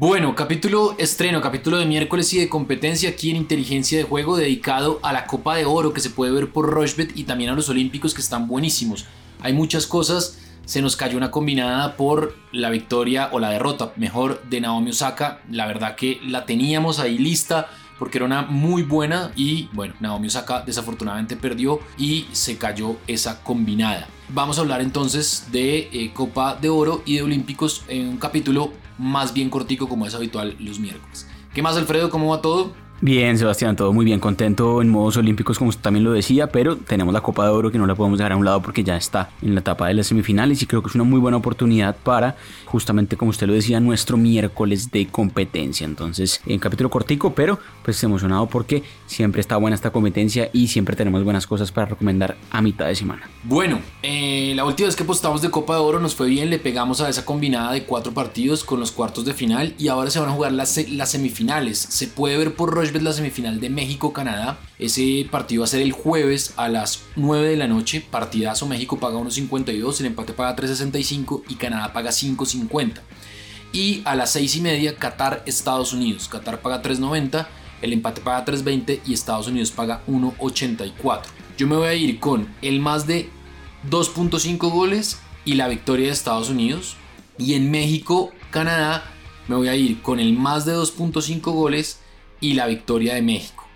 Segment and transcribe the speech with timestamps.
[0.00, 4.98] Bueno, capítulo estreno, capítulo de miércoles y de competencia aquí en Inteligencia de Juego dedicado
[5.02, 7.68] a la Copa de Oro que se puede ver por Rochbet y también a los
[7.68, 9.04] Olímpicos que están buenísimos.
[9.42, 14.42] Hay muchas cosas, se nos cayó una combinada por la victoria o la derrota, mejor,
[14.48, 15.42] de Naomi Osaka.
[15.50, 20.28] La verdad que la teníamos ahí lista porque era una muy buena y bueno, Naomi
[20.28, 24.08] Osaka desafortunadamente perdió y se cayó esa combinada.
[24.30, 28.72] Vamos a hablar entonces de eh, Copa de Oro y de Olímpicos en un capítulo
[29.00, 31.26] más bien cortico como es habitual los miércoles.
[31.54, 32.10] ¿Qué más Alfredo?
[32.10, 32.72] ¿Cómo va todo?
[33.02, 36.76] Bien, Sebastián, todo muy bien, contento en modos olímpicos como usted también lo decía, pero
[36.76, 38.94] tenemos la Copa de Oro que no la podemos dejar a un lado porque ya
[38.94, 41.96] está en la etapa de las semifinales y creo que es una muy buena oportunidad
[41.96, 45.86] para, justamente como usted lo decía, nuestro miércoles de competencia.
[45.86, 50.94] Entonces, en capítulo cortico, pero pues emocionado porque siempre está buena esta competencia y siempre
[50.94, 53.30] tenemos buenas cosas para recomendar a mitad de semana.
[53.44, 56.58] Bueno, eh, la última vez que postamos de Copa de Oro nos fue bien, le
[56.58, 60.20] pegamos a esa combinada de cuatro partidos con los cuartos de final y ahora se
[60.20, 61.78] van a jugar las, las semifinales.
[61.78, 64.58] Se puede ver por Roche la semifinal de México-Canadá.
[64.78, 68.00] Ese partido va a ser el jueves a las 9 de la noche.
[68.00, 73.00] Partidazo, México paga 1.52, el empate paga 3.65 y Canadá paga 5.50.
[73.72, 76.28] Y a las 6 y media, Qatar-Estados Unidos.
[76.28, 77.46] Qatar paga 3.90,
[77.82, 81.22] el empate paga 3.20 y Estados Unidos paga 1.84.
[81.56, 83.30] Yo me voy a ir con el más de
[83.88, 86.96] 2.5 goles y la victoria de Estados Unidos.
[87.38, 89.04] Y en México-Canadá
[89.46, 91.99] me voy a ir con el más de 2.5 goles
[92.40, 93.66] y la victoria de México.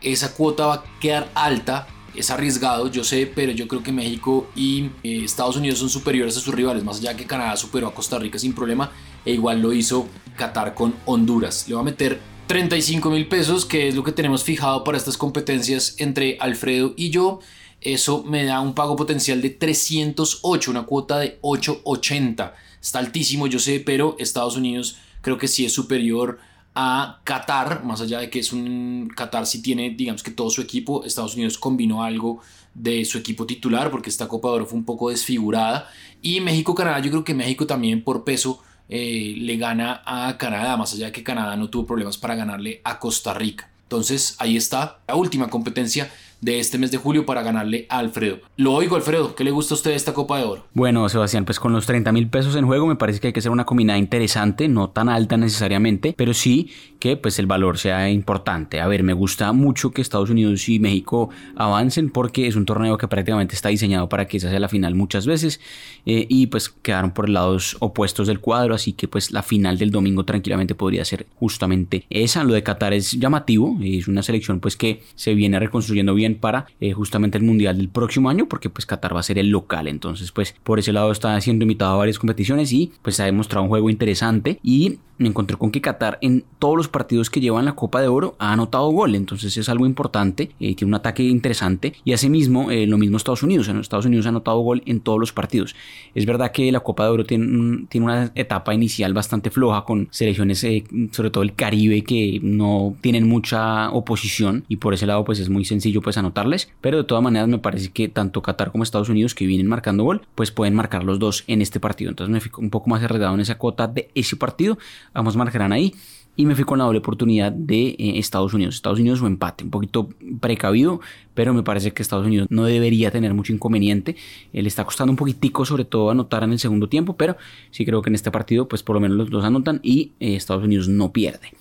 [0.00, 4.48] Esa cuota va a quedar alta, es arriesgado, yo sé, pero yo creo que México
[4.56, 7.94] y eh, Estados Unidos son superiores a sus rivales, más allá que Canadá superó a
[7.94, 8.90] Costa Rica sin problema,
[9.24, 11.66] e igual lo hizo Qatar con Honduras.
[11.68, 15.16] Le va a meter 35 mil pesos, que es lo que tenemos fijado para estas
[15.16, 17.40] competencias entre Alfredo y yo.
[17.80, 22.54] Eso me da un pago potencial de 308, una cuota de 880.
[22.82, 26.38] Está altísimo, yo sé, pero Estados Unidos creo que sí es superior
[26.74, 30.60] a Qatar, más allá de que es un Qatar si tiene, digamos que todo su
[30.60, 32.40] equipo, Estados Unidos combinó algo
[32.74, 35.88] de su equipo titular porque esta Copa de Oro fue un poco desfigurada
[36.22, 40.92] y México-Canadá, yo creo que México también por peso eh, le gana a Canadá, más
[40.92, 43.70] allá de que Canadá no tuvo problemas para ganarle a Costa Rica.
[43.84, 48.38] Entonces ahí está la última competencia de este mes de julio para ganarle a Alfredo.
[48.56, 50.66] Lo oigo, Alfredo, ¿qué le gusta a usted esta Copa de Oro?
[50.74, 53.40] Bueno, Sebastián, pues con los 30 mil pesos en juego me parece que hay que
[53.40, 58.10] hacer una combinada interesante, no tan alta necesariamente, pero sí que pues el valor sea
[58.10, 58.80] importante.
[58.80, 62.98] A ver, me gusta mucho que Estados Unidos y México avancen porque es un torneo
[62.98, 65.60] que prácticamente está diseñado para que esa sea la final muchas veces
[66.06, 69.90] eh, y pues quedaron por lados opuestos del cuadro, así que pues la final del
[69.90, 72.44] domingo tranquilamente podría ser justamente esa.
[72.44, 76.66] Lo de Qatar es llamativo, es una selección pues que se viene reconstruyendo bien para
[76.80, 79.88] eh, justamente el Mundial del próximo año, porque pues Qatar va a ser el local.
[79.88, 83.64] Entonces, pues por ese lado está siendo invitado a varias competiciones y pues ha demostrado
[83.64, 87.66] un juego interesante y me encontré con que Qatar en todos los partidos que llevan
[87.66, 91.22] la Copa de Oro ha anotado gol, entonces es algo importante, eh, tiene un ataque
[91.22, 91.92] interesante.
[92.04, 95.20] Y asimismo eh, lo mismo Estados Unidos, en Estados Unidos ha anotado gol en todos
[95.20, 95.76] los partidos.
[96.14, 100.08] Es verdad que la Copa de Oro tiene, tiene una etapa inicial bastante floja con
[100.10, 104.64] selecciones, eh, sobre todo el Caribe, que no tienen mucha oposición.
[104.68, 107.58] Y por ese lado pues es muy sencillo pues anotarles, pero de todas maneras me
[107.58, 111.18] parece que tanto Qatar como Estados Unidos que vienen marcando gol, pues pueden marcar los
[111.18, 114.10] dos en este partido, entonces me fico un poco más arredado en esa cuota de
[114.14, 114.78] ese partido
[115.14, 115.94] Vamos marcarán ahí.
[116.36, 118.76] Y me fui con la doble oportunidad de eh, Estados Unidos.
[118.76, 119.64] Estados Unidos o empate.
[119.64, 120.08] Un poquito
[120.40, 121.00] precavido,
[121.34, 124.16] pero me parece que Estados Unidos no debería tener mucho inconveniente.
[124.52, 127.36] le está costando un poquitico, sobre todo, anotar en el segundo tiempo, pero
[127.72, 130.36] sí creo que en este partido, pues por lo menos los dos anotan y eh,
[130.36, 131.52] Estados Unidos no pierde.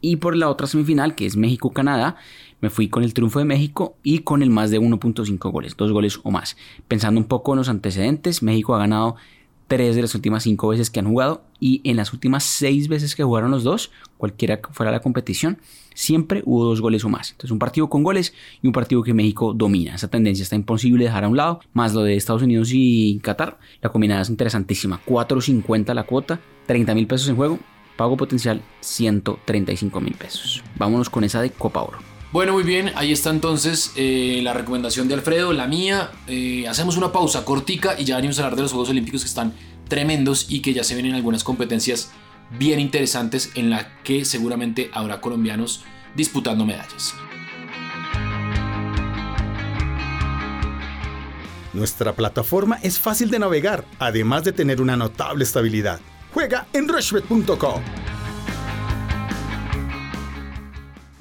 [0.00, 2.16] Y por la otra semifinal, que es México-Canadá,
[2.60, 5.92] me fui con el triunfo de México y con el más de 1.5 goles, dos
[5.92, 6.56] goles o más.
[6.88, 9.16] Pensando un poco en los antecedentes, México ha ganado
[9.66, 13.16] tres de las últimas cinco veces que han jugado y en las últimas seis veces
[13.16, 15.58] que jugaron los dos, cualquiera que fuera la competición,
[15.94, 17.32] siempre hubo dos goles o más.
[17.32, 19.94] Entonces un partido con goles y un partido que México domina.
[19.94, 23.58] Esa tendencia está imposible dejar a un lado, más lo de Estados Unidos y Qatar.
[23.80, 25.00] La combinada es interesantísima.
[25.06, 27.58] 4.50 la cuota, 30 mil pesos en juego,
[27.96, 30.62] pago potencial 135 mil pesos.
[30.76, 32.15] Vámonos con esa de Copa Oro.
[32.32, 36.10] Bueno, muy bien, ahí está entonces eh, la recomendación de Alfredo, la mía.
[36.26, 39.28] Eh, hacemos una pausa cortica y ya venimos a hablar de los Juegos Olímpicos que
[39.28, 39.54] están
[39.88, 42.10] tremendos y que ya se ven en algunas competencias
[42.58, 45.84] bien interesantes en la que seguramente habrá colombianos
[46.14, 47.14] disputando medallas.
[51.72, 56.00] Nuestra plataforma es fácil de navegar, además de tener una notable estabilidad.
[56.32, 57.82] Juega en rushbet.com.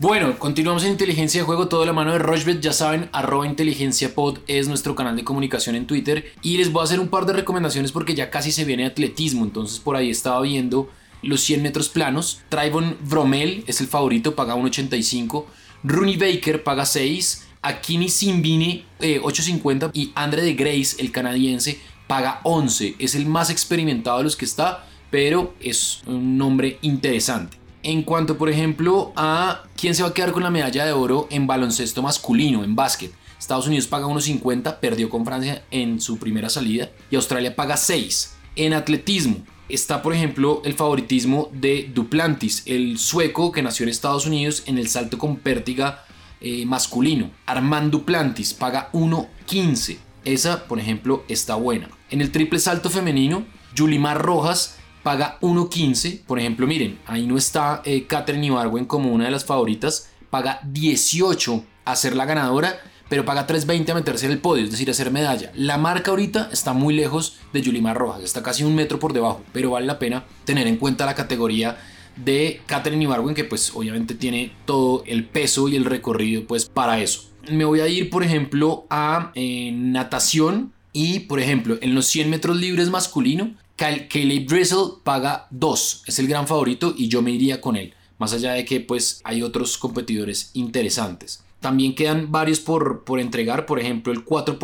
[0.06, 4.38] Bueno, continuamos en Inteligencia de Juego, todo la mano de Rochbet, ya saben, arroba inteligenciapod
[4.46, 7.34] es nuestro canal de comunicación en Twitter y les voy a hacer un par de
[7.34, 10.92] recomendaciones porque ya casi se viene atletismo, entonces por ahí estaba viendo
[11.24, 12.42] los 100 metros planos.
[12.50, 15.46] Trayvon Vromel es el favorito, paga 1.85.
[15.84, 17.48] Rooney Baker paga 6.
[17.64, 22.94] Akini Simbini 8.50 y Andre de Grace, el canadiense, paga 11.
[23.00, 27.65] Es el más experimentado de los que está, pero es un nombre interesante.
[27.88, 31.28] En cuanto, por ejemplo, a quién se va a quedar con la medalla de oro
[31.30, 33.14] en baloncesto masculino, en básquet.
[33.38, 38.38] Estados Unidos paga 1.50, perdió con Francia en su primera salida y Australia paga 6.
[38.56, 39.38] En atletismo
[39.70, 44.80] está, por ejemplo, el favoritismo de Duplantis, el sueco que nació en Estados Unidos en
[44.80, 46.06] el salto con pértiga
[46.42, 47.30] eh, masculino.
[47.46, 50.00] Armand Duplantis paga 1.15.
[50.24, 51.92] Esa, por ejemplo, está buena.
[52.10, 53.46] En el triple salto femenino,
[53.76, 56.24] Yulimar Rojas paga 1.15.
[56.26, 60.10] Por ejemplo, miren, ahí no está eh, Catherine Ibarwen como una de las favoritas.
[60.32, 64.72] Paga 18 a ser la ganadora pero paga 3.20 a meterse en el podio, es
[64.72, 65.52] decir, a hacer medalla.
[65.54, 69.44] La marca ahorita está muy lejos de Yulimar Rojas, está casi un metro por debajo,
[69.54, 71.78] pero vale la pena tener en cuenta la categoría
[72.16, 77.00] de Catherine Ibarwen, que pues obviamente tiene todo el peso y el recorrido pues para
[77.00, 77.30] eso.
[77.48, 82.28] Me voy a ir, por ejemplo, a eh, natación y, por ejemplo, en los 100
[82.32, 87.60] metros libres masculino, Caleb Drizzle paga 2, es el gran favorito y yo me iría
[87.60, 91.44] con él, más allá de que pues hay otros competidores interesantes.
[91.60, 94.58] También quedan varios por, por entregar, por ejemplo el 4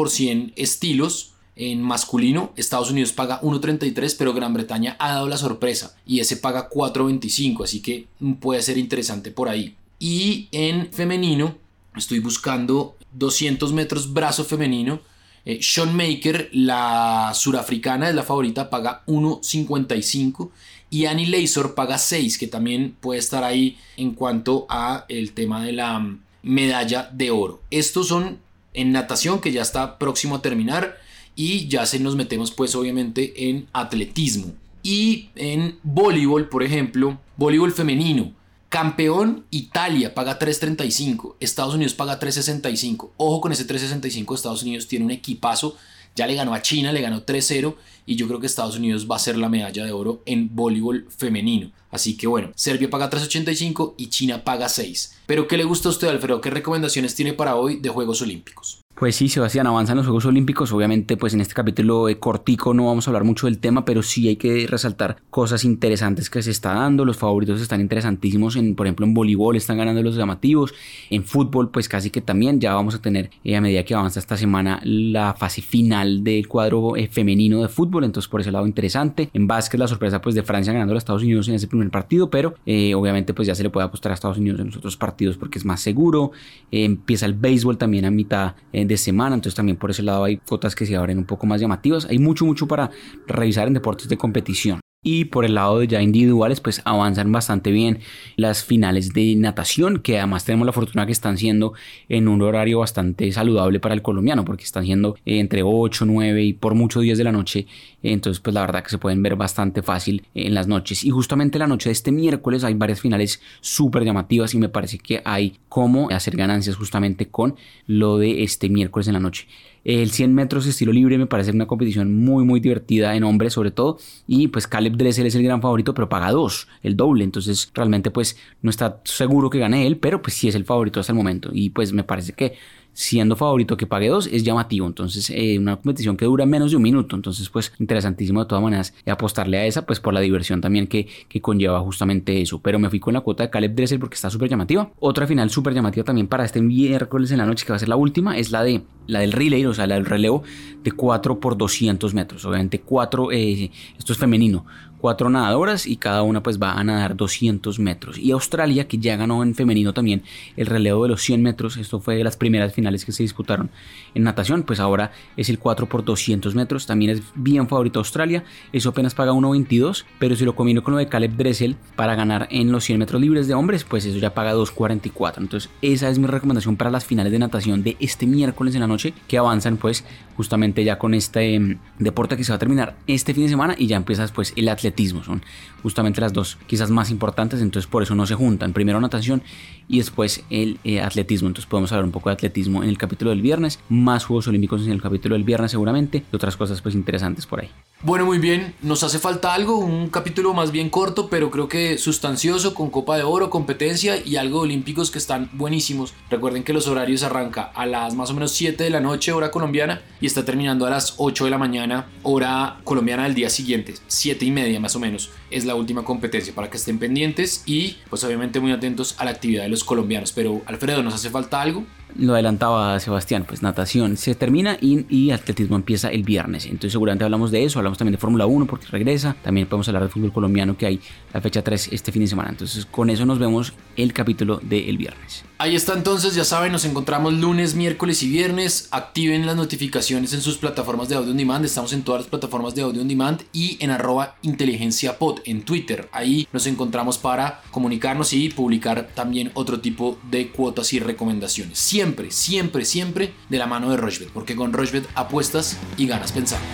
[0.55, 6.19] estilos en masculino, Estados Unidos paga 1.33, pero Gran Bretaña ha dado la sorpresa y
[6.19, 8.07] ese paga 4.25, así que
[8.39, 9.75] puede ser interesante por ahí.
[9.99, 11.57] Y en femenino,
[11.95, 15.01] estoy buscando 200 metros brazo femenino.
[15.45, 20.49] Eh, Sean Maker, la surafricana, es la favorita, paga 1.55
[20.89, 25.63] y Annie Lazor paga 6, que también puede estar ahí en cuanto a el tema
[25.63, 27.61] de la medalla de oro.
[27.71, 28.39] Estos son
[28.73, 30.97] en natación que ya está próximo a terminar
[31.35, 34.53] y ya se nos metemos pues obviamente en atletismo.
[34.83, 38.33] Y en voleibol, por ejemplo, voleibol femenino.
[38.71, 43.09] Campeón Italia paga 3.35, Estados Unidos paga 3.65.
[43.17, 45.75] Ojo con ese 3.65, Estados Unidos tiene un equipazo,
[46.15, 47.75] ya le ganó a China, le ganó 3-0
[48.05, 51.05] y yo creo que Estados Unidos va a ser la medalla de oro en voleibol
[51.09, 51.69] femenino.
[51.89, 55.17] Así que bueno, Serbia paga 3.85 y China paga 6.
[55.25, 56.39] Pero ¿qué le gusta a usted, Alfredo?
[56.39, 58.80] ¿Qué recomendaciones tiene para hoy de Juegos Olímpicos?
[59.01, 60.71] Pues sí, Sebastián, avanzan los Juegos Olímpicos.
[60.71, 64.27] Obviamente, pues en este capítulo cortico no vamos a hablar mucho del tema, pero sí
[64.27, 67.03] hay que resaltar cosas interesantes que se está dando.
[67.03, 68.55] Los favoritos están interesantísimos.
[68.57, 70.75] En, por ejemplo, en voleibol están ganando los llamativos.
[71.09, 72.59] En fútbol, pues casi que también.
[72.59, 76.47] Ya vamos a tener, eh, a medida que avanza esta semana, la fase final del
[76.47, 78.03] cuadro eh, femenino de fútbol.
[78.03, 79.31] Entonces, por ese lado, interesante.
[79.33, 82.29] En básquet, la sorpresa pues de Francia ganando a Estados Unidos en ese primer partido,
[82.29, 84.95] pero eh, obviamente, pues ya se le puede apostar a Estados Unidos en los otros
[84.95, 86.33] partidos porque es más seguro.
[86.69, 90.75] empieza el béisbol también a mitad de semana, entonces también por ese lado hay cuotas
[90.75, 92.05] que se abren un poco más llamativas.
[92.05, 92.91] Hay mucho, mucho para
[93.27, 94.80] revisar en deportes de competición.
[95.03, 98.01] Y por el lado de ya individuales, pues avanzan bastante bien
[98.35, 101.73] las finales de natación, que además tenemos la fortuna que están siendo
[102.07, 106.53] en un horario bastante saludable para el colombiano, porque están siendo entre 8, 9 y
[106.53, 107.65] por muchos días de la noche.
[108.03, 111.03] Entonces, pues la verdad que se pueden ver bastante fácil en las noches.
[111.03, 114.99] Y justamente la noche de este miércoles hay varias finales súper llamativas y me parece
[114.99, 117.55] que hay como hacer ganancias justamente con
[117.87, 119.47] lo de este miércoles en la noche.
[119.83, 123.71] El 100 metros estilo libre me parece una competición muy muy divertida en hombres sobre
[123.71, 123.97] todo.
[124.27, 128.11] Y pues Caleb Dressel es el gran favorito pero paga dos, el doble, entonces realmente
[128.11, 131.17] pues no está seguro que gane él, pero pues sí es el favorito hasta el
[131.17, 131.49] momento.
[131.53, 132.53] Y pues me parece que
[132.93, 134.87] siendo favorito que pague dos es llamativo.
[134.87, 137.15] Entonces, eh, una competición que dura menos de un minuto.
[137.15, 141.07] Entonces, pues interesantísimo de todas maneras apostarle a esa, pues por la diversión también que,
[141.27, 142.59] que conlleva justamente eso.
[142.59, 144.91] Pero me fui con la cuota de Caleb Dressel porque está súper llamativa.
[144.99, 147.89] Otra final súper llamativa también para este miércoles en la noche, que va a ser
[147.89, 150.43] la última, es la de la del relay, o sea, la del relevo
[150.83, 152.45] de 4 por 200 metros.
[152.45, 154.65] Obviamente 4, eh, esto es femenino,
[155.01, 158.19] cuatro nadadoras y cada una pues va a nadar 200 metros.
[158.19, 160.21] Y Australia, que ya ganó en femenino también
[160.55, 163.71] el relevo de los 100 metros, esto fue de las primeras finales que se disputaron
[164.13, 168.43] en natación, pues ahora es el 4 por 200 metros, también es bien favorito Australia,
[168.71, 172.47] eso apenas paga 1.22, pero si lo combino con lo de Caleb Dressel para ganar
[172.51, 175.33] en los 100 metros libres de hombres, pues eso ya paga 2.44.
[175.37, 178.87] Entonces esa es mi recomendación para las finales de natación de este miércoles en la
[178.87, 180.05] noche, que avanzan pues
[180.37, 183.75] justamente ya con este em, deporte que se va a terminar este fin de semana
[183.77, 184.90] y ya empieza pues el atleta
[185.23, 185.43] son
[185.83, 188.71] justamente las dos quizás más importantes, entonces por eso no se juntan.
[188.71, 189.43] Primero natación
[189.87, 191.47] y después el eh, atletismo.
[191.47, 194.83] Entonces podemos hablar un poco de atletismo en el capítulo del viernes, más Juegos Olímpicos
[194.85, 197.69] en el capítulo del viernes seguramente y otras cosas pues interesantes por ahí.
[198.03, 201.97] Bueno, muy bien, nos hace falta algo, un capítulo más bien corto, pero creo que
[201.97, 206.13] sustancioso, con Copa de Oro, competencia y algo de olímpicos que están buenísimos.
[206.29, 209.31] Recuerden que los horarios arranca a las más o menos 7 7 de la noche,
[209.31, 213.49] hora colombiana, y está terminando a las 8 de la mañana, hora colombiana del día
[213.49, 217.63] siguiente, 7 y media más o menos, es la última competencia para que estén pendientes
[217.65, 220.31] y pues obviamente muy atentos a la actividad de los colombianos.
[220.31, 221.85] Pero Alfredo, ¿nos hace falta algo?
[222.17, 226.65] lo adelantaba Sebastián, pues natación se termina y, atletismo empieza el viernes.
[226.65, 230.03] Entonces seguramente hablamos de eso, hablamos también de Fórmula 1 porque regresa, también podemos hablar
[230.03, 230.99] de fútbol colombiano que hay
[231.33, 232.49] la fecha 3 este fin de semana.
[232.49, 235.45] Entonces con eso nos vemos el capítulo del viernes.
[235.61, 238.87] Ahí está entonces, ya saben, nos encontramos lunes, miércoles y viernes.
[238.89, 241.63] Activen las notificaciones en sus plataformas de audio on demand.
[241.63, 245.61] Estamos en todas las plataformas de audio on demand y en arroba inteligencia pod en
[245.61, 246.09] Twitter.
[246.13, 251.77] Ahí nos encontramos para comunicarnos y publicar también otro tipo de cuotas y recomendaciones.
[251.77, 256.65] Siempre, siempre, siempre de la mano de Rochbet, porque con Rochbet apuestas y ganas pensando.